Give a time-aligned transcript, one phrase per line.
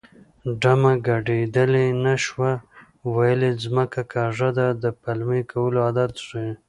[0.61, 2.51] ډمه ګډېدلی نه شوه
[3.13, 6.51] ویل یې ځمکه کږه ده د پلمې کولو عادت ښيي